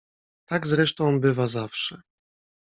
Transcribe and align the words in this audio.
"Tak 0.45 0.67
zresztą 0.67 1.19
bywa 1.19 1.47
zawsze." 1.47 2.01